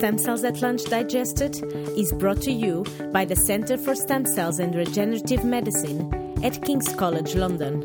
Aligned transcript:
Stem 0.00 0.16
Cells 0.16 0.44
at 0.44 0.62
Lunch 0.62 0.84
Digested 0.84 1.62
is 1.94 2.10
brought 2.10 2.40
to 2.40 2.50
you 2.50 2.86
by 3.12 3.26
the 3.26 3.36
Centre 3.36 3.76
for 3.76 3.94
Stem 3.94 4.24
Cells 4.24 4.58
and 4.58 4.74
Regenerative 4.74 5.44
Medicine 5.44 6.10
at 6.42 6.64
King's 6.64 6.94
College 6.94 7.34
London. 7.34 7.80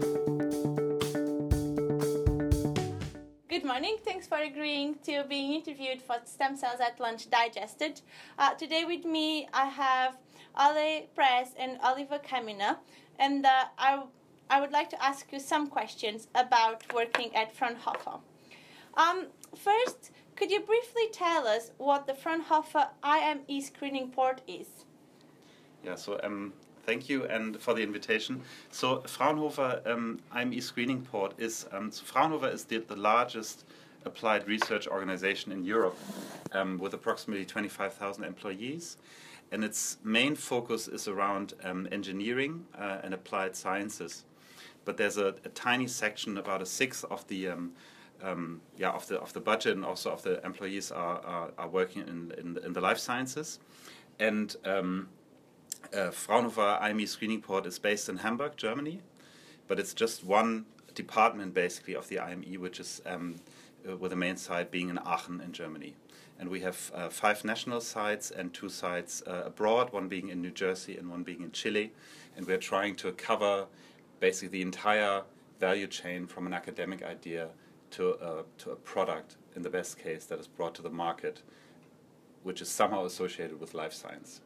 Good 3.50 3.66
morning. 3.66 3.98
Thanks 4.06 4.28
for 4.28 4.38
agreeing 4.38 4.96
to 5.04 5.26
being 5.28 5.56
interviewed 5.56 6.02
for 6.02 6.16
Stem 6.24 6.56
Cells 6.56 6.80
at 6.80 7.02
Lunch 7.02 7.30
Digested. 7.30 8.00
Uh, 8.40 8.54
today 8.54 8.86
with 8.86 9.04
me, 9.04 9.50
I 9.54 9.66
have 9.66 10.16
Ole 10.58 11.10
Press 11.16 11.52
and 11.60 11.78
Oliver 11.84 12.20
Keminer, 12.20 12.78
and 13.20 13.46
uh, 13.46 13.66
I, 13.78 14.04
I 14.50 14.62
would 14.62 14.72
like 14.72 14.90
to 14.92 15.04
ask 15.04 15.34
you 15.34 15.42
some 15.42 15.68
questions 15.68 16.30
about 16.34 16.82
working 16.94 17.36
at 17.36 17.54
Fraunhofer. 17.54 18.20
Um, 18.96 19.26
first, 19.54 20.12
could 20.36 20.52
you 20.52 20.60
briefly 20.62 21.08
tell 21.12 21.48
us 21.48 21.72
what 21.78 22.08
the 22.08 22.14
Fraunhofer 22.14 22.90
IME 23.04 23.62
screening 23.62 24.12
port 24.12 24.42
is? 24.48 24.68
Yeah, 25.84 25.96
so 25.96 26.20
um, 26.24 26.54
thank 26.86 27.10
you 27.10 27.26
and 27.26 27.60
for 27.60 27.74
the 27.74 27.82
invitation. 27.82 28.42
So 28.72 29.02
Fraunhofer 29.02 29.82
um, 29.86 30.20
IME 30.32 30.60
screening 30.62 31.04
port 31.04 31.34
is 31.38 31.66
um, 31.72 31.92
so 31.92 32.04
Fraunhofer 32.04 32.50
is 32.50 32.66
the, 32.66 32.80
the 32.80 32.96
largest 32.96 33.66
applied 34.04 34.48
research 34.48 34.88
organization 34.88 35.52
in 35.52 35.64
Europe 35.64 35.98
um, 36.52 36.78
with 36.78 36.94
approximately 36.94 37.46
25,000 37.46 38.24
employees. 38.24 38.98
And 39.52 39.64
its 39.64 39.98
main 40.04 40.36
focus 40.36 40.88
is 40.88 41.08
around 41.08 41.54
um, 41.64 41.88
engineering 41.92 42.66
uh, 42.78 43.00
and 43.04 43.14
applied 43.14 43.56
sciences. 43.56 44.24
But 44.86 44.98
there's 44.98 45.18
a, 45.18 45.36
a, 45.46 45.50
tiny 45.50 45.88
section, 45.88 46.38
about 46.38 46.62
a 46.62 46.66
sixth 46.66 47.06
of 47.06 47.28
the 47.28 47.48
um, 47.50 47.72
um, 48.26 48.62
yeah, 48.78 48.90
of 48.90 49.08
the 49.08 49.20
of 49.20 49.34
the 49.34 49.40
budget 49.40 49.76
and 49.76 49.86
also 49.86 50.12
of 50.12 50.22
the 50.24 50.44
employees 50.46 50.92
are 50.92 51.20
are, 51.26 51.52
are 51.58 51.70
working 51.70 52.02
in, 52.02 52.34
in 52.38 52.54
the, 52.56 52.66
in 52.66 52.74
the 52.74 52.82
life 52.82 52.98
sciences, 52.98 53.60
and 54.20 54.56
um, 54.66 55.10
uh, 55.94 56.12
Fraunhofer 56.12 56.78
IME 56.82 57.06
Screening 57.06 57.42
Port 57.42 57.66
is 57.66 57.80
based 57.80 58.10
in 58.10 58.18
Hamburg, 58.18 58.54
Germany, 58.58 59.02
but 59.68 59.80
it's 59.80 59.94
just 59.94 60.24
one 60.24 60.66
department 60.96 61.54
basically 61.54 61.96
of 61.96 62.08
the 62.08 62.20
IME, 62.20 62.56
which 62.60 62.80
is 62.80 63.02
um, 63.06 63.36
uh, 63.88 63.96
with 63.98 64.12
the 64.12 64.18
main 64.18 64.38
site 64.38 64.72
being 64.72 64.90
in 64.90 64.98
Aachen 65.00 65.42
in 65.42 65.52
Germany. 65.52 65.96
And 66.38 66.50
we 66.50 66.62
have 66.62 66.92
uh, 66.94 67.10
five 67.10 67.46
national 67.46 67.80
sites 67.80 68.30
and 68.30 68.54
two 68.54 68.68
sites 68.68 69.24
uh, 69.26 69.44
abroad, 69.46 69.94
one 69.94 70.10
being 70.10 70.30
in 70.30 70.42
New 70.42 70.52
Jersey 70.52 70.98
and 70.98 71.10
one 71.10 71.24
being 71.24 71.42
in 71.42 71.52
Chile. 71.52 71.94
And 72.36 72.46
we're 72.46 72.58
trying 72.58 72.96
to 72.98 73.14
cover 73.14 73.68
basically 74.20 74.50
the 74.50 74.62
entire 74.62 75.24
value 75.60 75.88
chain 75.88 76.28
from 76.28 76.46
an 76.46 76.54
academic 76.54 77.04
idea 77.04 77.50
to 77.96 78.10
a, 78.22 78.44
to 78.58 78.72
a 78.72 78.76
product, 78.76 79.38
in 79.56 79.62
the 79.62 79.70
best 79.70 79.98
case, 79.98 80.26
that 80.26 80.40
is 80.40 80.48
brought 80.48 80.76
to 80.76 80.82
the 80.82 80.90
market, 80.90 81.42
which 82.44 82.62
is 82.62 82.70
somehow 82.70 83.06
associated 83.06 83.60
with 83.60 83.74
life 83.74 83.94
science. 83.94 84.42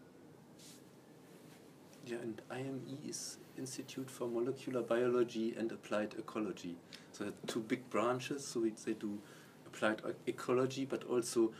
Yeah, 2.05 2.17
and 2.17 2.41
IME 2.51 2.99
is 3.07 3.37
Institute 3.57 4.09
for 4.09 4.27
Molecular 4.27 4.81
Biology 4.81 5.55
and 5.57 5.71
Applied 5.71 6.15
Ecology. 6.17 6.75
So 7.11 7.31
two 7.47 7.61
big 7.61 7.89
branches. 7.89 8.45
So 8.45 8.65
they 8.85 8.93
do 8.93 9.19
applied 9.65 10.01
ecology, 10.27 10.85
but 10.85 11.03
also 11.03 11.51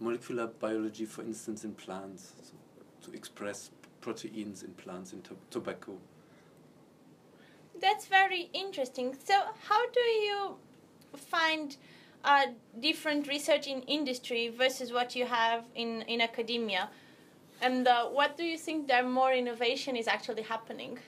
molecular 0.00 0.46
biology, 0.46 1.04
for 1.04 1.22
instance, 1.22 1.64
in 1.64 1.72
plants, 1.74 2.32
so 2.42 2.54
to 3.10 3.16
express 3.16 3.70
proteins 4.00 4.62
in 4.62 4.72
plants 4.74 5.12
in 5.12 5.22
to 5.22 5.36
tobacco. 5.50 5.96
That's 7.80 8.06
very 8.06 8.50
interesting. 8.52 9.16
So, 9.24 9.34
how 9.68 9.90
do 9.90 10.00
you 10.00 10.56
find 11.16 11.76
uh, 12.24 12.46
different 12.80 13.28
research 13.28 13.66
in 13.66 13.82
industry 13.82 14.48
versus 14.48 14.92
what 14.92 15.14
you 15.16 15.26
have 15.26 15.64
in, 15.74 16.02
in 16.02 16.20
academia? 16.20 16.88
And 17.60 17.86
uh, 17.86 18.06
what 18.06 18.36
do 18.36 18.44
you 18.44 18.58
think 18.58 18.88
that 18.88 19.06
more 19.06 19.32
innovation 19.32 19.96
is 19.96 20.08
actually 20.08 20.42
happening? 20.42 20.98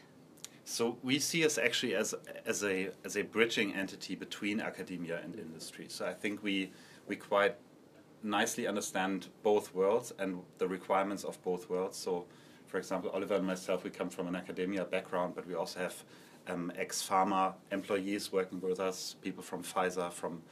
So 0.64 0.96
we 1.02 1.18
see 1.18 1.44
us 1.44 1.58
actually 1.58 1.94
as 1.94 2.14
as 2.46 2.64
a 2.64 2.90
as 3.04 3.16
a 3.16 3.22
bridging 3.22 3.74
entity 3.74 4.14
between 4.14 4.60
academia 4.60 5.20
and 5.22 5.38
industry. 5.38 5.86
So 5.88 6.06
I 6.06 6.14
think 6.14 6.42
we 6.42 6.70
we 7.06 7.16
quite 7.16 7.56
nicely 8.22 8.66
understand 8.66 9.28
both 9.42 9.74
worlds 9.74 10.12
and 10.18 10.42
the 10.58 10.66
requirements 10.66 11.24
of 11.24 11.42
both 11.42 11.68
worlds. 11.68 11.98
So, 11.98 12.24
for 12.66 12.78
example, 12.78 13.10
Oliver 13.10 13.34
and 13.34 13.46
myself, 13.46 13.84
we 13.84 13.90
come 13.90 14.08
from 14.08 14.26
an 14.26 14.34
academia 14.34 14.84
background, 14.84 15.34
but 15.34 15.46
we 15.46 15.54
also 15.54 15.80
have 15.80 16.02
um, 16.48 16.72
ex-pharma 16.76 17.54
employees 17.70 18.32
working 18.32 18.60
with 18.60 18.80
us, 18.80 19.16
people 19.22 19.42
from 19.42 19.62
Pfizer, 19.62 20.12
from 20.12 20.42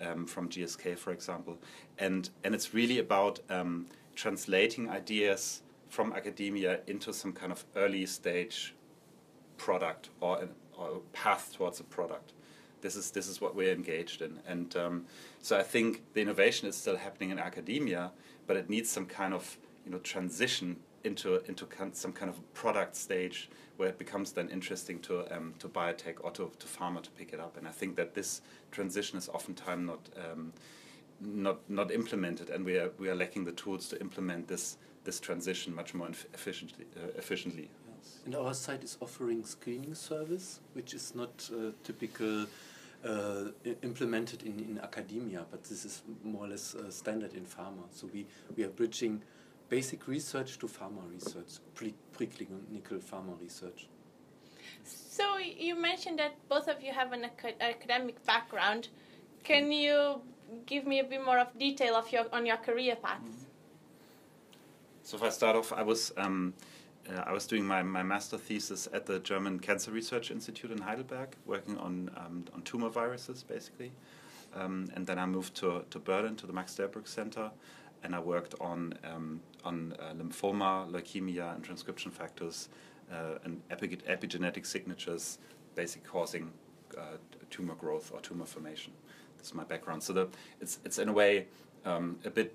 um, 0.00 0.24
from 0.26 0.48
GSK, 0.48 0.96
for 0.96 1.12
example, 1.12 1.58
and 1.98 2.30
and 2.44 2.54
it's 2.54 2.72
really 2.72 2.98
about 2.98 3.40
um, 3.50 3.86
translating 4.14 4.88
ideas 4.88 5.62
from 5.88 6.12
academia 6.12 6.80
into 6.86 7.12
some 7.12 7.32
kind 7.32 7.52
of 7.52 7.64
early 7.76 8.06
stage 8.06 8.74
product 9.56 10.08
or, 10.20 10.48
or 10.78 10.88
a 10.88 10.98
path 11.12 11.52
towards 11.52 11.80
a 11.80 11.84
product. 11.84 12.32
This 12.80 12.96
is 12.96 13.10
this 13.10 13.28
is 13.28 13.40
what 13.40 13.54
we're 13.54 13.74
engaged 13.74 14.22
in, 14.22 14.40
and 14.46 14.74
um, 14.76 15.06
so 15.42 15.58
I 15.58 15.62
think 15.62 16.02
the 16.14 16.22
innovation 16.22 16.66
is 16.66 16.76
still 16.76 16.96
happening 16.96 17.30
in 17.30 17.38
academia, 17.38 18.12
but 18.46 18.56
it 18.56 18.70
needs 18.70 18.90
some 18.90 19.04
kind 19.04 19.34
of 19.34 19.58
you 19.84 19.92
know 19.92 19.98
transition 19.98 20.76
into 21.04 21.40
into 21.46 21.66
some 21.92 22.12
kind 22.12 22.28
of 22.28 22.54
product 22.54 22.96
stage 22.96 23.48
where 23.76 23.88
it 23.88 23.98
becomes 23.98 24.32
then 24.32 24.48
interesting 24.50 24.98
to 25.00 25.36
um, 25.36 25.54
to 25.58 25.68
biotech 25.68 26.16
or 26.20 26.30
to, 26.32 26.50
to 26.58 26.66
pharma 26.66 27.02
to 27.02 27.10
pick 27.10 27.32
it 27.32 27.40
up. 27.40 27.56
And 27.56 27.66
I 27.66 27.70
think 27.70 27.96
that 27.96 28.14
this 28.14 28.42
transition 28.70 29.18
is 29.18 29.28
oftentimes 29.28 29.86
not 29.86 30.08
um, 30.16 30.52
not 31.20 31.58
not 31.68 31.90
implemented, 31.90 32.50
and 32.50 32.64
we 32.64 32.78
are 32.78 32.90
we 32.98 33.08
are 33.08 33.14
lacking 33.14 33.44
the 33.44 33.52
tools 33.52 33.88
to 33.88 34.00
implement 34.00 34.48
this 34.48 34.76
this 35.04 35.20
transition 35.20 35.74
much 35.74 35.94
more 35.94 36.08
efficiently. 36.34 36.86
Uh, 36.96 37.08
efficiently. 37.16 37.70
And 38.24 38.34
our 38.34 38.54
site 38.54 38.84
is 38.84 38.98
offering 39.00 39.44
screening 39.44 39.94
service, 39.94 40.60
which 40.74 40.94
is 40.94 41.14
not 41.14 41.50
uh, 41.52 41.72
typical 41.84 42.46
uh, 43.04 43.44
implemented 43.82 44.42
in, 44.42 44.58
in 44.58 44.78
academia, 44.82 45.46
but 45.50 45.64
this 45.64 45.84
is 45.84 46.02
more 46.22 46.44
or 46.44 46.48
less 46.48 46.74
uh, 46.74 46.90
standard 46.90 47.34
in 47.34 47.44
pharma. 47.44 47.84
So 47.92 48.08
we, 48.12 48.26
we 48.56 48.64
are 48.64 48.68
bridging 48.68 49.22
basic 49.70 50.06
research 50.06 50.58
to 50.58 50.66
pharma 50.66 51.02
research, 51.10 51.52
pre 51.74 51.94
preclinical 52.16 53.00
pharma 53.10 53.34
research. 53.40 53.88
So 54.84 55.38
you 55.38 55.74
mentioned 55.80 56.18
that 56.18 56.32
both 56.48 56.68
of 56.68 56.82
you 56.82 56.92
have 56.92 57.12
an 57.12 57.24
academic 57.60 58.24
background. 58.26 58.88
Can 59.44 59.72
you 59.72 60.20
give 60.66 60.86
me 60.86 61.00
a 61.00 61.04
bit 61.04 61.24
more 61.24 61.38
of 61.38 61.48
detail 61.58 61.94
of 61.94 62.12
your 62.12 62.26
on 62.32 62.44
your 62.46 62.58
career 62.58 62.96
path? 62.96 63.22
Mm 63.22 63.32
-hmm. 63.32 63.46
So 65.02 65.16
if 65.16 65.22
I 65.22 65.30
start 65.30 65.56
off, 65.56 65.72
I 65.72 65.82
was 65.82 66.12
um, 66.16 66.54
uh, 67.08 67.24
I 67.26 67.32
was 67.32 67.46
doing 67.46 67.64
my, 67.64 67.82
my 67.82 68.02
master 68.02 68.38
thesis 68.38 68.88
at 68.92 69.06
the 69.06 69.18
German 69.20 69.58
Cancer 69.58 69.90
Research 69.90 70.30
Institute 70.30 70.70
in 70.70 70.78
Heidelberg, 70.78 71.30
working 71.46 71.78
on, 71.78 72.10
um, 72.16 72.44
on 72.54 72.62
tumor 72.62 72.88
viruses, 72.88 73.42
basically. 73.42 73.92
Um, 74.54 74.88
and 74.94 75.06
then 75.06 75.18
I 75.18 75.26
moved 75.26 75.54
to, 75.56 75.84
to 75.90 75.98
Berlin, 75.98 76.36
to 76.36 76.46
the 76.46 76.52
Max 76.52 76.74
Delbruck 76.74 77.08
Center, 77.08 77.50
and 78.02 78.14
I 78.14 78.20
worked 78.20 78.54
on, 78.60 78.94
um, 79.04 79.40
on 79.64 79.94
uh, 80.00 80.14
lymphoma, 80.14 80.90
leukemia, 80.90 81.54
and 81.54 81.62
transcription 81.62 82.10
factors, 82.10 82.68
uh, 83.12 83.38
and 83.44 83.60
epi- 83.70 83.96
epigenetic 84.08 84.66
signatures, 84.66 85.38
basically 85.74 86.08
causing 86.08 86.52
uh, 86.96 87.16
tumor 87.50 87.74
growth 87.74 88.10
or 88.12 88.20
tumor 88.20 88.46
formation. 88.46 88.92
That's 89.36 89.54
my 89.54 89.64
background. 89.64 90.02
So 90.02 90.12
the, 90.12 90.28
it's, 90.60 90.78
it's 90.84 90.98
in 90.98 91.08
a 91.08 91.12
way 91.12 91.46
um, 91.84 92.18
a 92.24 92.30
bit 92.30 92.54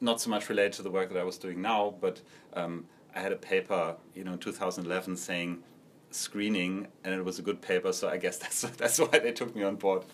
not 0.00 0.20
so 0.20 0.28
much 0.30 0.48
related 0.48 0.74
to 0.74 0.82
the 0.82 0.90
work 0.90 1.10
that 1.10 1.18
I 1.18 1.24
was 1.24 1.38
doing 1.38 1.62
now, 1.62 1.94
but 2.00 2.20
um, 2.52 2.86
I 3.14 3.20
had 3.20 3.32
a 3.32 3.36
paper, 3.36 3.96
you 4.14 4.24
know, 4.24 4.34
in 4.34 4.38
2011 4.38 5.16
saying 5.16 5.62
screening, 6.10 6.88
and 7.04 7.14
it 7.14 7.24
was 7.24 7.38
a 7.38 7.42
good 7.42 7.60
paper. 7.60 7.92
So 7.92 8.08
I 8.08 8.16
guess 8.16 8.38
that's 8.44 8.62
that's 8.62 8.98
why 8.98 9.18
they 9.18 9.32
took 9.32 9.54
me 9.54 9.62
on 9.62 9.76
board. 9.76 10.04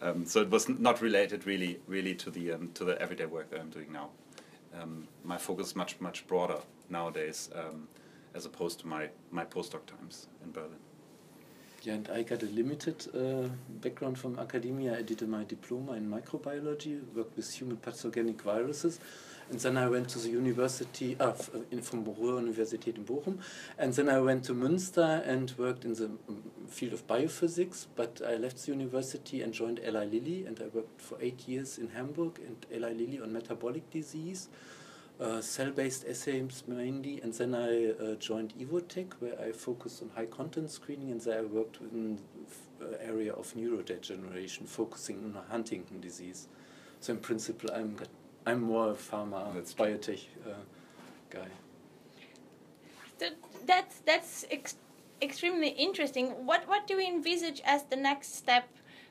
Um, 0.00 0.26
so 0.26 0.40
it 0.40 0.50
was 0.50 0.68
not 0.68 1.02
related 1.02 1.46
really, 1.46 1.80
really 1.86 2.14
to 2.16 2.30
the 2.30 2.52
um, 2.52 2.70
to 2.74 2.84
the 2.84 3.00
everyday 3.00 3.26
work 3.26 3.50
that 3.50 3.60
I'm 3.60 3.70
doing 3.70 3.92
now. 3.92 4.10
Um, 4.80 5.08
my 5.24 5.38
focus 5.38 5.68
is 5.68 5.76
much 5.76 6.00
much 6.00 6.26
broader 6.26 6.58
nowadays, 6.88 7.50
um, 7.54 7.88
as 8.34 8.46
opposed 8.46 8.80
to 8.80 8.86
my 8.86 9.08
my 9.30 9.44
postdoc 9.44 9.86
times 9.86 10.28
in 10.44 10.52
Berlin. 10.52 10.78
Yeah, 11.82 11.94
and 11.94 12.08
I 12.10 12.22
got 12.22 12.42
a 12.42 12.46
limited 12.46 13.06
uh, 13.14 13.48
background 13.80 14.18
from 14.18 14.38
academia. 14.38 14.98
I 14.98 15.02
did 15.02 15.26
my 15.28 15.44
diploma 15.44 15.92
in 15.92 16.10
microbiology, 16.10 17.00
worked 17.14 17.36
with 17.36 17.52
human 17.52 17.76
pathogenic 17.76 18.42
viruses, 18.42 18.98
and 19.50 19.58
then 19.60 19.76
I 19.76 19.88
went 19.88 20.08
to 20.10 20.18
the 20.18 20.28
university, 20.28 21.16
uh, 21.18 21.32
in, 21.70 21.80
from 21.80 22.04
Ruhr-Universität 22.04 22.96
in 22.96 23.04
Bochum, 23.04 23.38
and 23.78 23.94
then 23.94 24.08
I 24.08 24.20
went 24.20 24.44
to 24.44 24.54
Münster 24.54 25.26
and 25.26 25.52
worked 25.56 25.84
in 25.84 25.94
the 25.94 26.06
um, 26.28 26.42
field 26.68 26.92
of 26.92 27.06
biophysics, 27.06 27.86
but 27.96 28.20
I 28.26 28.36
left 28.36 28.64
the 28.64 28.72
university 28.72 29.42
and 29.42 29.54
joined 29.54 29.80
Eli 29.86 30.04
Lilly, 30.04 30.44
and 30.46 30.60
I 30.60 30.66
worked 30.66 31.00
for 31.00 31.16
eight 31.20 31.48
years 31.48 31.78
in 31.78 31.88
Hamburg 31.88 32.40
and 32.46 32.66
Eli 32.72 32.92
Lilly 32.92 33.20
on 33.20 33.32
metabolic 33.32 33.90
disease. 33.90 34.48
Uh, 35.20 35.40
cell-based 35.40 36.04
assays 36.08 36.62
mainly, 36.68 37.20
and 37.22 37.34
then 37.34 37.52
I 37.52 37.90
uh, 37.90 38.14
joined 38.16 38.54
Evotec, 38.56 39.14
where 39.18 39.36
I 39.40 39.50
focused 39.50 40.00
on 40.00 40.10
high-content 40.14 40.70
screening, 40.70 41.10
and 41.10 41.20
there 41.20 41.40
I 41.40 41.42
worked 41.42 41.80
in 41.80 42.20
the 42.78 42.86
uh, 42.86 42.96
area 43.00 43.32
of 43.32 43.52
neurodegeneration, 43.54 44.68
focusing 44.68 45.16
on 45.24 45.42
Huntington 45.50 46.00
disease. 46.00 46.46
So 47.00 47.14
in 47.14 47.18
principle, 47.18 47.70
I'm 47.74 47.96
I'm 48.48 48.62
more 48.62 48.92
a 48.92 48.94
pharma, 48.94 49.52
That's 49.52 49.74
true. 49.74 49.86
biotech 49.86 50.20
uh, 50.46 50.54
guy. 51.28 51.48
So 53.20 53.26
that's 53.66 53.98
that's 54.06 54.46
ex- 54.50 54.76
extremely 55.20 55.68
interesting. 55.68 56.46
What 56.46 56.66
what 56.66 56.86
do 56.86 56.96
we 56.96 57.06
envisage 57.06 57.60
as 57.64 57.84
the 57.84 57.96
next 57.96 58.34
step 58.34 58.64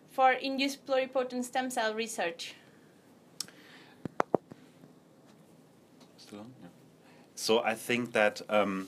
for 0.09 0.31
induced 0.31 0.87
pluripotent 0.87 1.43
stem 1.43 1.69
cell 1.69 1.93
research? 1.93 2.55
Still 6.17 6.39
on? 6.39 6.51
Yeah. 6.63 6.69
So 7.35 7.59
I 7.59 7.75
think 7.75 8.13
that 8.13 8.41
um, 8.49 8.87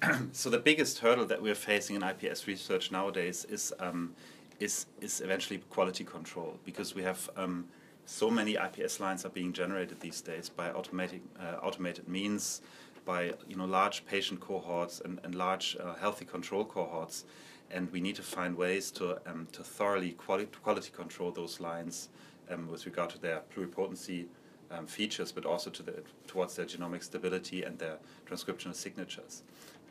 so 0.32 0.48
the 0.48 0.60
biggest 0.60 1.00
hurdle 1.00 1.26
that 1.26 1.42
we're 1.42 1.56
facing 1.56 1.96
in 1.96 2.04
IPS 2.04 2.46
research 2.46 2.92
nowadays 2.92 3.44
is 3.46 3.72
um, 3.80 4.14
is 4.60 4.86
is 5.00 5.20
eventually 5.20 5.58
quality 5.70 6.04
control 6.04 6.60
because 6.64 6.94
we 6.94 7.02
have 7.02 7.28
um, 7.36 7.66
so 8.06 8.30
many 8.30 8.54
IPS 8.56 9.00
lines 9.00 9.24
are 9.24 9.30
being 9.30 9.52
generated 9.52 10.00
these 10.00 10.20
days 10.20 10.48
by 10.48 10.70
automatic 10.70 11.22
uh, 11.40 11.56
automated 11.62 12.08
means, 12.08 12.62
by 13.04 13.32
you 13.48 13.56
know 13.56 13.64
large 13.64 14.04
patient 14.06 14.40
cohorts 14.40 15.00
and, 15.00 15.20
and 15.24 15.34
large 15.34 15.76
uh, 15.80 15.94
healthy 15.94 16.24
control 16.24 16.64
cohorts, 16.64 17.24
and 17.70 17.90
we 17.92 18.00
need 18.00 18.16
to 18.16 18.22
find 18.22 18.56
ways 18.56 18.90
to 18.92 19.18
um, 19.26 19.46
to 19.52 19.62
thoroughly 19.62 20.12
quality 20.12 20.50
quality 20.62 20.90
control 20.90 21.30
those 21.30 21.60
lines 21.60 22.08
um, 22.50 22.68
with 22.68 22.86
regard 22.86 23.10
to 23.10 23.18
their 23.18 23.42
pluripotency 23.54 24.26
um, 24.70 24.86
features, 24.86 25.32
but 25.32 25.44
also 25.44 25.70
to 25.70 25.82
the, 25.82 26.02
towards 26.26 26.56
their 26.56 26.66
genomic 26.66 27.02
stability 27.02 27.62
and 27.62 27.78
their 27.78 27.98
transcriptional 28.28 28.74
signatures. 28.74 29.42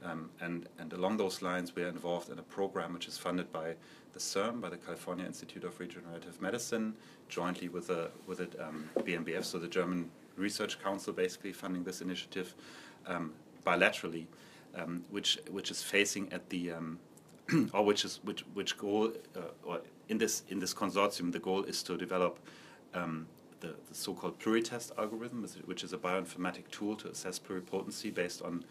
Um, 0.04 0.30
and, 0.40 0.68
and 0.80 0.92
along 0.94 1.18
those 1.18 1.42
lines, 1.42 1.76
we 1.76 1.84
are 1.84 1.88
involved 1.88 2.30
in 2.30 2.40
a 2.40 2.44
program 2.44 2.94
which 2.94 3.08
is 3.08 3.18
funded 3.18 3.52
by 3.52 3.76
the 4.14 4.20
CIRM, 4.20 4.60
by 4.60 4.70
the 4.70 4.78
California 4.78 5.26
Institute 5.26 5.64
of 5.64 5.80
Regenerative 5.80 6.42
Medicine, 6.42 6.96
jointly 7.30 7.70
with 7.70 7.88
the 7.88 8.10
with 8.28 8.40
the 8.40 8.68
um, 8.68 8.90
BMBF, 8.98 9.46
so 9.46 9.60
the 9.60 9.68
German 9.68 10.10
Research 10.36 10.82
Council, 10.84 11.14
basically 11.14 11.54
funding 11.54 11.84
this 11.84 12.02
initiative 12.02 12.54
um, 13.06 13.32
bilaterally, 13.66 14.26
um, 14.76 15.04
which 15.12 15.40
which 15.50 15.72
is 15.72 15.82
facing 15.84 16.32
at 16.34 16.50
the 16.50 16.72
um, 16.72 17.00
or 17.74 17.86
which 17.86 18.04
is 18.04 18.20
which 18.24 18.42
which 18.54 18.78
goal 18.78 19.12
uh, 19.36 19.42
or 19.64 19.82
in 20.10 20.18
this 20.18 20.44
in 20.50 20.60
this 20.60 20.74
consortium, 20.74 21.32
the 21.32 21.40
goal 21.40 21.64
is 21.64 21.84
to 21.84 21.98
develop 21.98 22.40
um, 22.94 23.28
the, 23.62 23.76
the 23.88 23.96
so-called 23.96 24.40
pluritest 24.40 24.92
algorithm, 24.98 25.48
which 25.66 25.84
is 25.84 25.94
a 25.94 25.98
bioinformatic 25.98 26.70
tool 26.72 26.96
to 26.96 27.08
assess 27.10 27.40
pluripotency 27.40 28.14
based 28.14 28.42
on 28.42 28.66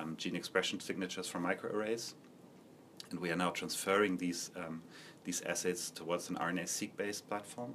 um, 0.00 0.14
gene 0.16 0.36
expression 0.36 0.80
signatures 0.80 1.26
from 1.26 1.44
microarrays. 1.44 2.14
And 3.10 3.20
we 3.20 3.30
are 3.30 3.36
now 3.36 3.50
transferring 3.50 4.16
these, 4.16 4.50
um, 4.56 4.82
these 5.24 5.40
assays 5.42 5.90
towards 5.90 6.30
an 6.30 6.36
RNA-seq-based 6.36 7.28
platform, 7.28 7.74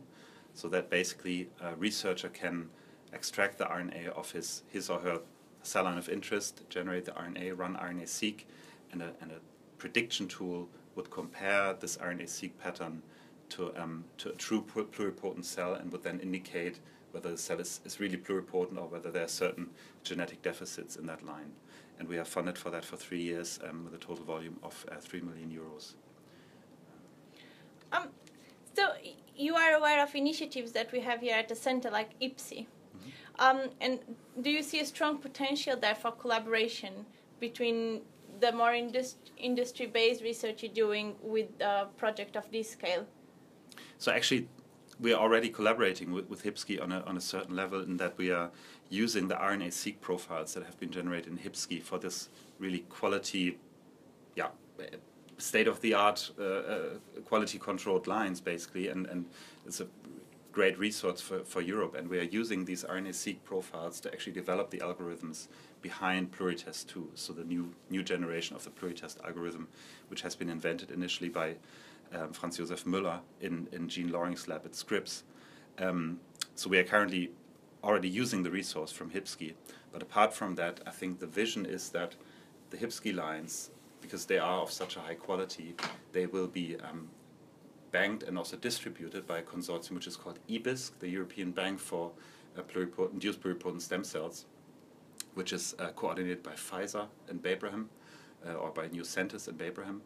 so 0.53 0.67
that 0.69 0.89
basically 0.89 1.49
a 1.61 1.75
researcher 1.75 2.29
can 2.29 2.69
extract 3.11 3.57
the 3.57 3.65
RNA 3.65 4.09
of 4.09 4.31
his, 4.31 4.63
his 4.67 4.89
or 4.89 4.99
her 4.99 5.21
cell 5.63 5.85
line 5.85 5.97
of 5.97 6.09
interest, 6.09 6.61
generate 6.69 7.05
the 7.05 7.11
RNA, 7.11 7.57
run 7.57 7.75
RNA-seq, 7.75 8.45
and 8.91 9.01
a, 9.01 9.11
and 9.21 9.31
a 9.31 9.39
prediction 9.77 10.27
tool 10.27 10.69
would 10.95 11.09
compare 11.09 11.73
this 11.73 11.97
RNA-seq 11.97 12.57
pattern 12.59 13.01
to, 13.49 13.75
um, 13.77 14.05
to 14.17 14.29
a 14.29 14.33
true 14.33 14.61
pluripotent 14.63 15.45
cell 15.45 15.73
and 15.73 15.91
would 15.91 16.03
then 16.03 16.19
indicate 16.19 16.79
whether 17.11 17.31
the 17.31 17.37
cell 17.37 17.59
is, 17.59 17.81
is 17.85 17.99
really 17.99 18.17
pluripotent 18.17 18.77
or 18.77 18.87
whether 18.87 19.11
there 19.11 19.23
are 19.23 19.29
certain 19.29 19.69
genetic 20.03 20.41
deficits 20.41 20.95
in 20.95 21.05
that 21.05 21.25
line. 21.25 21.51
And 21.99 22.07
we 22.07 22.17
are 22.17 22.25
funded 22.25 22.57
for 22.57 22.69
that 22.71 22.83
for 22.83 22.97
three 22.97 23.21
years 23.21 23.59
um, 23.67 23.85
with 23.85 23.93
a 23.93 23.97
total 23.97 24.25
volume 24.25 24.57
of 24.63 24.85
uh, 24.91 24.95
3 24.99 25.21
million 25.21 25.49
euros. 25.49 25.93
Um, 27.91 28.09
so 28.73 28.89
you 29.35 29.55
are 29.55 29.75
aware 29.75 30.03
of 30.03 30.13
initiatives 30.15 30.71
that 30.73 30.91
we 30.91 30.99
have 30.99 31.21
here 31.21 31.37
at 31.37 31.47
the 31.47 31.55
center, 31.55 31.89
like 31.89 32.19
HIPSCI. 32.19 32.67
Um, 33.39 33.69
and 33.81 33.99
do 34.41 34.49
you 34.49 34.63
see 34.63 34.79
a 34.79 34.85
strong 34.85 35.17
potential 35.17 35.75
there 35.75 35.95
for 35.95 36.11
collaboration 36.11 37.05
between 37.39 38.01
the 38.39 38.51
more 38.51 38.73
indus- 38.73 39.17
industry-based 39.37 40.21
research 40.23 40.63
you're 40.63 40.71
doing 40.73 41.15
with 41.21 41.47
a 41.61 41.87
project 41.97 42.35
of 42.35 42.49
this 42.51 42.69
scale? 42.69 43.05
So 43.97 44.11
actually, 44.11 44.47
we 44.99 45.13
are 45.13 45.21
already 45.21 45.49
collaborating 45.49 46.11
with, 46.11 46.29
with 46.29 46.43
HIPSCI 46.43 46.81
on 46.81 46.91
a, 46.91 47.01
on 47.01 47.17
a 47.17 47.21
certain 47.21 47.55
level 47.55 47.81
in 47.81 47.97
that 47.97 48.17
we 48.17 48.31
are 48.31 48.51
using 48.89 49.27
the 49.27 49.35
RNA-seq 49.35 49.99
profiles 50.01 50.53
that 50.53 50.63
have 50.63 50.79
been 50.79 50.91
generated 50.91 51.31
in 51.33 51.39
HIPSCI 51.39 51.81
for 51.81 51.97
this 51.97 52.29
really 52.59 52.79
quality, 52.89 53.57
yeah, 54.35 54.49
state-of-the-art 55.37 56.31
uh, 56.39 56.43
uh, 56.43 56.79
quality-controlled 57.25 58.07
lines, 58.07 58.39
basically, 58.39 58.87
and, 58.87 59.05
and 59.07 59.25
it's 59.65 59.81
a 59.81 59.87
great 60.53 60.79
resource 60.79 61.19
for, 61.19 61.39
for 61.43 61.59
Europe, 61.59 61.95
and 61.95 62.07
we 62.07 62.17
are 62.17 62.23
using 62.23 62.63
these 62.63 62.85
RNA-seq 62.85 63.43
profiles 63.43 63.99
to 63.99 64.11
actually 64.13 64.31
develop 64.31 64.69
the 64.69 64.77
algorithms 64.77 65.47
behind 65.81 66.31
Pluritest 66.31 66.87
2, 66.87 67.11
so 67.15 67.33
the 67.33 67.43
new, 67.43 67.73
new 67.89 68.01
generation 68.01 68.55
of 68.55 68.63
the 68.63 68.69
Pluritest 68.69 69.19
algorithm, 69.25 69.67
which 70.07 70.21
has 70.21 70.35
been 70.35 70.49
invented 70.49 70.91
initially 70.91 71.29
by 71.29 71.55
um, 72.13 72.33
Franz 72.33 72.57
Josef 72.57 72.85
Müller 72.85 73.19
in, 73.41 73.67
in 73.71 73.87
Jean 73.87 74.11
Loring's 74.11 74.47
lab 74.47 74.65
at 74.65 74.75
Scripps. 74.75 75.23
Um, 75.77 76.19
so 76.55 76.69
we 76.69 76.77
are 76.77 76.83
currently 76.83 77.31
already 77.83 78.09
using 78.09 78.43
the 78.43 78.51
resource 78.51 78.91
from 78.91 79.11
HIPSCI. 79.11 79.53
But 79.91 80.01
apart 80.01 80.33
from 80.33 80.55
that, 80.55 80.81
I 80.85 80.91
think 80.91 81.19
the 81.19 81.27
vision 81.27 81.65
is 81.65 81.89
that 81.89 82.15
the 82.71 82.77
HIPSCI 82.77 83.15
lines, 83.15 83.71
because 84.01 84.25
they 84.25 84.39
are 84.39 84.61
of 84.61 84.71
such 84.71 84.97
a 84.97 84.99
high 84.99 85.13
quality, 85.15 85.75
they 86.11 86.25
will 86.25 86.47
be 86.47 86.77
um, 86.77 87.09
banked 87.91 88.23
and 88.23 88.37
also 88.37 88.57
distributed 88.57 89.25
by 89.27 89.39
a 89.39 89.43
consortium 89.43 89.91
which 89.91 90.07
is 90.07 90.17
called 90.17 90.39
EBISC, 90.49 90.99
the 90.99 91.07
European 91.07 91.51
Bank 91.51 91.79
for 91.79 92.11
uh, 92.57 92.61
pluripotent, 92.61 93.13
Induced 93.13 93.41
Pluripotent 93.41 93.81
Stem 93.81 94.03
Cells, 94.03 94.45
which 95.35 95.53
is 95.53 95.75
uh, 95.79 95.89
coordinated 95.89 96.41
by 96.43 96.53
Pfizer 96.53 97.07
and 97.29 97.41
Babraham, 97.41 97.85
uh, 98.47 98.53
or 98.53 98.71
by 98.71 98.87
New 98.87 99.03
Centers 99.03 99.47
in 99.47 99.55
Babraham. 99.55 100.01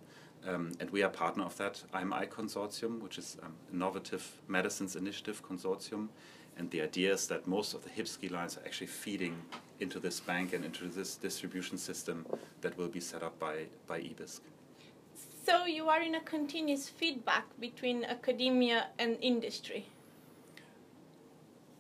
Um, 0.47 0.71
and 0.80 0.89
we 0.89 1.03
are 1.03 1.09
partner 1.09 1.44
of 1.44 1.57
that 1.57 1.83
IMI 1.94 2.30
consortium, 2.30 3.01
which 3.01 3.18
is 3.18 3.38
um, 3.44 3.53
Innovative 3.74 4.25
Medicines 4.47 4.95
Initiative 4.95 5.44
Consortium. 5.45 6.07
And 6.57 6.69
the 6.71 6.81
idea 6.81 7.13
is 7.13 7.27
that 7.27 7.47
most 7.47 7.74
of 7.74 7.83
the 7.83 7.89
HIPSCI 7.89 8.31
lines 8.31 8.57
are 8.57 8.62
actually 8.65 8.88
feeding 8.88 9.41
into 9.80 10.00
this 10.00 10.19
bank 10.19 10.53
and 10.53 10.65
into 10.65 10.88
this 10.88 11.15
distribution 11.15 11.77
system 11.77 12.25
that 12.62 12.77
will 12.77 12.88
be 12.88 13.00
set 13.00 13.24
up 13.24 13.39
by, 13.39 13.65
by 13.88 14.00
EBISC. 14.00 14.41
So 15.45 15.65
you 15.65 15.89
are 15.89 16.01
in 16.01 16.15
a 16.15 16.21
continuous 16.21 16.89
feedback 16.89 17.45
between 17.59 18.03
academia 18.03 18.88
and 19.00 19.18
industry. 19.21 19.88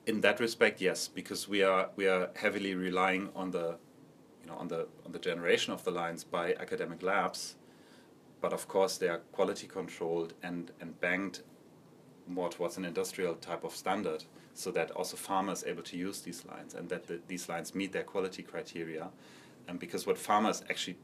In 0.05 0.21
that 0.21 0.39
respect, 0.39 0.81
yes, 0.81 1.07
because 1.07 1.47
we 1.47 1.61
are 1.61 1.89
we 1.95 2.07
are 2.07 2.29
heavily 2.35 2.73
relying 2.73 3.29
on 3.35 3.51
the, 3.51 3.77
you 4.41 4.47
know, 4.47 4.55
on 4.55 4.69
the 4.69 4.87
on 5.05 5.11
the 5.11 5.19
generation 5.19 5.71
of 5.71 5.83
the 5.83 5.91
lines 5.91 6.23
by 6.23 6.55
academic 6.55 7.03
labs, 7.03 7.55
but 8.41 8.53
of 8.53 8.67
course 8.67 8.97
they 8.97 9.07
are 9.09 9.19
quality 9.31 9.67
controlled 9.67 10.33
and 10.43 10.71
and 10.79 10.99
banked 10.99 11.43
more 12.27 12.49
towards 12.49 12.77
an 12.77 12.85
industrial 12.85 13.35
type 13.35 13.63
of 13.63 13.75
standard, 13.75 14.23
so 14.53 14.71
that 14.71 14.91
also 14.91 15.17
farmers 15.17 15.63
able 15.65 15.83
to 15.83 15.97
use 15.97 16.21
these 16.21 16.45
lines 16.45 16.75
and 16.75 16.87
that 16.89 17.07
the, 17.07 17.19
these 17.27 17.49
lines 17.49 17.73
meet 17.73 17.91
their 17.91 18.03
quality 18.03 18.43
criteria, 18.43 19.09
and 19.67 19.79
because 19.79 20.05
what 20.05 20.17
farmers 20.17 20.63
actually, 20.69 20.97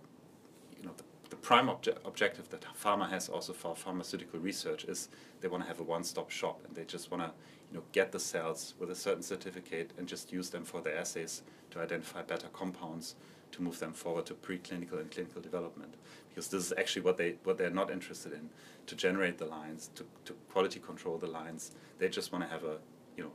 you 0.78 0.86
know, 0.86 0.94
the, 0.98 1.04
the 1.32 1.36
prime 1.36 1.68
obje- 1.68 1.98
objective 2.06 2.50
that 2.50 2.64
farmer 2.76 3.06
has 3.06 3.28
also 3.28 3.54
for 3.54 3.76
pharmaceutical 3.76 4.40
research 4.40 4.86
is 4.86 5.10
they 5.42 5.48
want 5.48 5.64
to 5.64 5.68
have 5.68 5.80
a 5.80 5.84
one-stop 5.84 6.30
shop 6.30 6.62
and 6.66 6.76
they 6.76 6.84
just 6.84 7.10
want 7.12 7.24
to 7.24 7.32
you 7.72 7.78
know 7.78 7.84
get 7.92 8.12
the 8.12 8.20
cells 8.20 8.76
with 8.80 8.92
a 8.92 8.96
certain 8.96 9.24
certificate 9.24 9.92
and 9.98 10.08
just 10.08 10.32
use 10.32 10.50
them 10.52 10.64
for 10.64 10.82
their 10.82 10.98
assays 10.98 11.42
to 11.72 11.80
identify 11.80 12.22
better 12.22 12.48
compounds 12.54 13.16
to 13.56 13.62
move 13.62 13.80
them 13.80 13.94
forward 13.94 14.26
to 14.26 14.34
preclinical 14.34 15.00
and 15.00 15.10
clinical 15.10 15.42
development 15.42 15.94
because 16.30 16.50
this 16.50 16.66
is 16.66 16.74
actually 16.78 17.02
what 17.02 17.18
they 17.18 17.36
what 17.46 17.58
they're 17.58 17.70
not 17.70 17.90
interested 17.90 18.34
in 18.34 18.50
to 18.86 18.96
generate 18.96 19.38
the 19.38 19.46
lines 19.46 19.90
to, 19.96 20.06
to 20.26 20.34
quality 20.52 20.80
control 20.80 21.18
the 21.18 21.28
lines. 21.28 21.72
They 21.98 22.10
just 22.10 22.32
want 22.32 22.44
to 22.44 22.50
have 22.50 22.64
a 22.64 22.78
you 23.16 23.24
know 23.24 23.32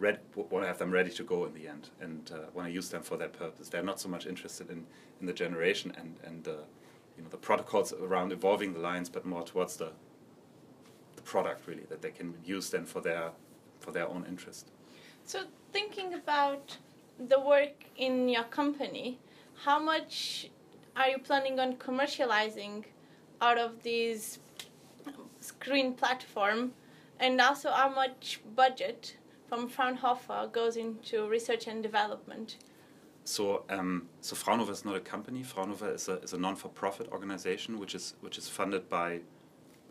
red, 0.00 0.18
want 0.34 0.64
to 0.64 0.66
have 0.66 0.78
them 0.78 0.90
ready 0.90 1.10
to 1.10 1.22
go 1.22 1.44
in 1.44 1.54
the 1.54 1.68
end 1.68 1.90
and 2.00 2.30
uh, 2.34 2.50
want 2.52 2.68
to 2.68 2.74
use 2.74 2.88
them 2.90 3.02
for 3.02 3.16
that 3.18 3.32
purpose. 3.32 3.68
They're 3.68 3.82
not 3.82 4.00
so 4.00 4.08
much 4.08 4.26
interested 4.26 4.70
in, 4.70 4.84
in 5.20 5.26
the 5.26 5.32
generation 5.32 5.92
and 5.96 6.16
and 6.24 6.48
uh, 6.48 6.64
you 7.16 7.22
know 7.22 7.28
the 7.30 7.36
protocols 7.36 7.92
around 7.92 8.32
evolving 8.32 8.72
the 8.72 8.80
lines 8.80 9.08
but 9.08 9.24
more 9.24 9.44
towards 9.44 9.76
the 9.76 9.92
the 11.14 11.22
product 11.22 11.68
really 11.68 11.84
that 11.88 12.02
they 12.02 12.10
can 12.10 12.34
use 12.44 12.70
then 12.70 12.86
for 12.86 13.00
their 13.00 13.30
for 13.78 13.92
their 13.92 14.08
own 14.08 14.24
interest. 14.28 14.72
So 15.24 15.42
thinking 15.72 16.14
about 16.14 16.76
the 17.28 17.40
work 17.40 17.84
in 17.96 18.28
your 18.28 18.44
company, 18.44 19.18
how 19.64 19.78
much 19.78 20.50
are 20.96 21.08
you 21.08 21.18
planning 21.18 21.58
on 21.60 21.76
commercializing 21.76 22.84
out 23.40 23.58
of 23.58 23.82
this 23.82 24.38
screen 25.40 25.94
platform, 25.94 26.72
and 27.18 27.40
also 27.40 27.70
how 27.70 27.88
much 27.88 28.40
budget 28.54 29.16
from 29.48 29.68
Fraunhofer 29.68 30.48
goes 30.52 30.76
into 30.76 31.28
research 31.28 31.66
and 31.66 31.82
development? 31.82 32.56
So, 33.24 33.64
um, 33.68 34.08
so 34.20 34.34
Fraunhofer 34.34 34.72
is 34.72 34.84
not 34.84 34.96
a 34.96 35.00
company. 35.00 35.42
Fraunhofer 35.42 35.94
is 35.94 36.08
a, 36.08 36.14
is 36.20 36.32
a 36.32 36.38
non-for-profit 36.38 37.08
organization 37.12 37.78
which 37.78 37.94
is 37.94 38.14
which 38.20 38.36
is 38.36 38.48
funded 38.48 38.88
by, 38.88 39.20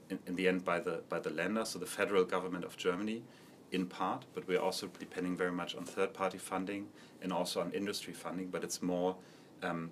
in, 0.09 0.19
in 0.27 0.35
the 0.35 0.47
end, 0.47 0.65
by 0.65 0.79
the 0.79 1.03
by 1.07 1.19
the 1.19 1.29
Länder, 1.29 1.65
so 1.65 1.79
the 1.79 1.85
federal 1.85 2.25
government 2.25 2.65
of 2.65 2.75
Germany, 2.75 3.23
in 3.71 3.85
part, 3.85 4.25
but 4.33 4.47
we're 4.47 4.59
also 4.59 4.89
depending 4.99 5.35
very 5.37 5.51
much 5.51 5.75
on 5.75 5.83
third-party 5.85 6.37
funding 6.37 6.87
and 7.21 7.31
also 7.31 7.61
on 7.61 7.71
industry 7.71 8.13
funding. 8.13 8.47
But 8.47 8.63
it's 8.63 8.81
more 8.81 9.15
um, 9.63 9.91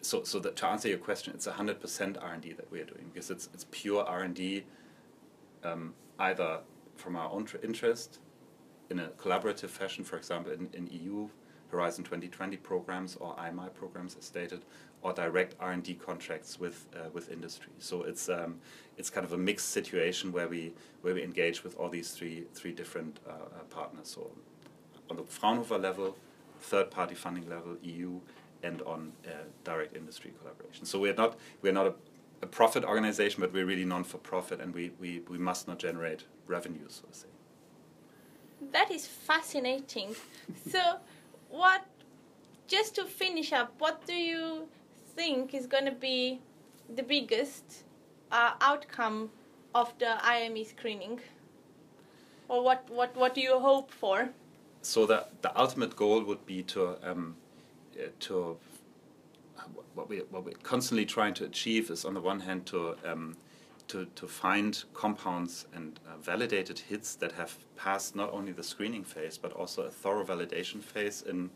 so. 0.00 0.24
So 0.24 0.38
that 0.40 0.56
to 0.56 0.66
answer 0.66 0.88
your 0.88 0.98
question, 0.98 1.34
it's 1.34 1.46
hundred 1.46 1.80
percent 1.80 2.16
R 2.20 2.32
and 2.32 2.42
D 2.42 2.52
that 2.52 2.70
we 2.70 2.80
are 2.80 2.84
doing 2.84 3.10
because 3.12 3.30
it's 3.30 3.48
it's 3.52 3.66
pure 3.70 4.04
R 4.04 4.22
and 4.22 4.34
D, 4.34 4.64
um, 5.64 5.94
either 6.18 6.60
from 6.96 7.16
our 7.16 7.30
own 7.30 7.46
interest, 7.62 8.18
in 8.90 8.98
a 8.98 9.08
collaborative 9.08 9.70
fashion, 9.70 10.04
for 10.04 10.16
example, 10.16 10.52
in, 10.52 10.68
in 10.72 10.86
EU 10.88 11.28
Horizon 11.70 12.04
2020 12.04 12.56
programs 12.58 13.16
or 13.16 13.34
IMI 13.36 13.72
programs, 13.74 14.16
as 14.18 14.24
stated, 14.24 14.62
or 15.02 15.12
direct 15.12 15.54
R&D 15.60 15.94
contracts 15.94 16.58
with 16.60 16.86
uh, 16.94 17.08
with 17.12 17.30
industry. 17.30 17.72
So 17.78 18.02
it's 18.02 18.28
um, 18.28 18.60
it's 18.96 19.10
kind 19.10 19.24
of 19.24 19.32
a 19.32 19.38
mixed 19.38 19.68
situation 19.68 20.32
where 20.32 20.48
we 20.48 20.72
where 21.02 21.14
we 21.14 21.22
engage 21.22 21.64
with 21.64 21.76
all 21.76 21.88
these 21.88 22.10
three 22.12 22.44
three 22.54 22.72
different 22.72 23.20
uh, 23.26 23.32
uh 23.32 23.62
partners. 23.70 24.08
So 24.08 24.30
on 25.08 25.16
the 25.16 25.24
Fraunhofer 25.24 25.78
level, 25.78 26.16
third 26.60 26.90
party 26.90 27.14
funding 27.14 27.48
level, 27.48 27.76
EU, 27.82 28.20
and 28.62 28.82
on 28.82 29.12
uh, 29.26 29.30
direct 29.64 29.96
industry 29.96 30.32
collaboration. 30.40 30.84
So 30.84 30.98
we're 30.98 31.14
not 31.14 31.38
we're 31.62 31.72
not 31.72 31.86
a, 31.86 31.94
a 32.42 32.46
profit 32.46 32.84
organization, 32.84 33.40
but 33.40 33.52
we're 33.52 33.66
really 33.66 33.84
non 33.84 34.04
for 34.04 34.18
profit, 34.18 34.60
and 34.60 34.74
we, 34.74 34.92
we, 35.00 35.22
we 35.28 35.38
must 35.38 35.68
not 35.68 35.78
generate 35.78 36.24
revenues, 36.46 37.00
so 37.02 37.08
to 37.08 37.18
say. 37.18 37.26
That 38.72 38.90
is 38.90 39.06
fascinating. 39.06 40.14
so, 40.70 40.98
what? 41.50 41.84
Just 42.66 42.94
to 42.94 43.04
finish 43.04 43.52
up, 43.52 43.74
what 43.78 44.06
do 44.06 44.14
you 44.14 44.68
think 45.16 45.54
is 45.54 45.66
going 45.66 45.84
to 45.84 45.92
be 45.92 46.40
the 46.94 47.02
biggest 47.02 47.84
uh, 48.30 48.52
outcome 48.60 49.30
of 49.74 49.92
the 49.98 50.24
IME 50.24 50.64
screening? 50.64 51.20
Or 52.48 52.62
what, 52.62 52.88
what, 52.90 53.16
what 53.16 53.34
do 53.34 53.40
you 53.40 53.58
hope 53.58 53.90
for? 53.90 54.30
So 54.82 55.06
the, 55.06 55.26
the 55.42 55.58
ultimate 55.58 55.96
goal 55.96 56.22
would 56.22 56.46
be 56.46 56.62
to 56.64 56.96
um, 57.02 57.36
uh, 57.98 58.08
to 58.20 58.56
what 59.94 60.08
we 60.08 60.18
what 60.30 60.44
we're 60.44 60.54
constantly 60.62 61.04
trying 61.04 61.34
to 61.34 61.44
achieve 61.44 61.90
is 61.90 62.04
on 62.04 62.14
the 62.14 62.20
one 62.20 62.40
hand 62.40 62.66
to 62.66 62.96
um, 63.04 63.36
to, 63.90 64.06
to 64.14 64.28
find 64.28 64.84
compounds 64.94 65.66
and 65.74 65.98
uh, 66.06 66.16
validated 66.18 66.78
hits 66.78 67.16
that 67.16 67.32
have 67.32 67.58
passed 67.76 68.14
not 68.14 68.32
only 68.32 68.52
the 68.52 68.62
screening 68.62 69.02
phase 69.02 69.36
but 69.36 69.52
also 69.52 69.82
a 69.82 69.90
thorough 69.90 70.24
validation 70.24 70.80
phase 70.80 71.22
in 71.22 71.50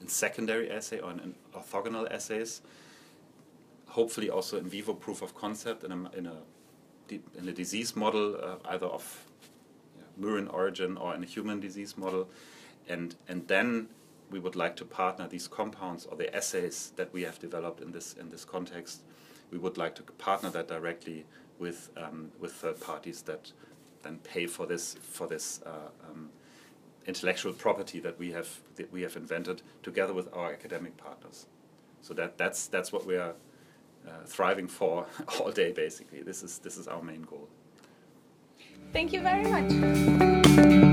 in 0.00 0.06
secondary 0.06 0.70
assay 0.70 1.00
or 1.00 1.10
in 1.10 1.34
orthogonal 1.52 2.06
assays. 2.12 2.62
Hopefully 3.88 4.30
also 4.30 4.58
in 4.58 4.68
vivo 4.68 4.94
proof 4.94 5.22
of 5.22 5.34
concept 5.34 5.82
in 5.82 5.90
a 5.90 6.10
in 6.16 6.26
a 6.26 6.36
in 7.10 7.48
a 7.48 7.52
disease 7.52 7.96
model 7.96 8.36
uh, 8.36 8.72
either 8.74 8.86
of 8.86 9.26
yeah, 9.96 10.24
murine 10.24 10.52
origin 10.52 10.96
or 10.96 11.16
in 11.16 11.22
a 11.24 11.26
human 11.26 11.58
disease 11.58 11.96
model, 11.96 12.28
and 12.88 13.16
and 13.28 13.48
then 13.48 13.88
we 14.30 14.38
would 14.38 14.54
like 14.54 14.76
to 14.76 14.84
partner 14.84 15.26
these 15.26 15.48
compounds 15.48 16.06
or 16.06 16.16
the 16.16 16.36
assays 16.36 16.92
that 16.94 17.12
we 17.12 17.22
have 17.22 17.40
developed 17.40 17.80
in 17.80 17.90
this 17.90 18.14
in 18.14 18.28
this 18.30 18.44
context. 18.44 19.02
We 19.50 19.58
would 19.58 19.78
like 19.78 19.94
to 19.96 20.02
partner 20.02 20.50
that 20.50 20.68
directly 20.68 21.24
with 21.58 21.90
um, 21.96 22.30
with 22.38 22.52
third 22.52 22.80
parties 22.80 23.22
that 23.22 23.52
then 24.02 24.18
pay 24.18 24.46
for 24.46 24.66
this 24.66 24.94
for 24.94 25.26
this 25.26 25.60
uh, 25.66 25.90
um, 26.08 26.30
intellectual 27.06 27.52
property 27.52 28.00
that 28.00 28.18
we 28.18 28.32
have 28.32 28.60
that 28.76 28.92
we 28.92 29.02
have 29.02 29.16
invented 29.16 29.62
together 29.82 30.12
with 30.12 30.28
our 30.32 30.52
academic 30.52 30.96
partners. 30.96 31.46
So 32.02 32.14
that 32.14 32.38
that's 32.38 32.68
that's 32.68 32.92
what 32.92 33.06
we 33.06 33.16
are 33.16 33.34
uh, 34.06 34.24
thriving 34.26 34.68
for 34.68 35.06
all 35.40 35.50
day. 35.50 35.72
Basically, 35.72 36.22
this 36.22 36.42
is 36.42 36.58
this 36.58 36.76
is 36.76 36.86
our 36.86 37.02
main 37.02 37.22
goal. 37.22 37.48
Thank 38.92 39.12
you 39.12 39.20
very 39.20 39.44
much. 39.44 40.87